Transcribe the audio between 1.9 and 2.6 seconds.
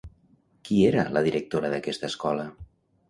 escola?